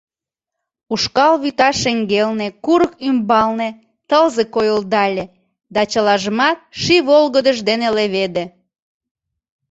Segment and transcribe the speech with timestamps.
[0.93, 3.69] Ушкал вӱта шеҥгелне курык ӱмбалне
[4.09, 5.25] тылзе койылдале
[5.75, 8.45] да чылажымат ший волгыдыж дене леведе.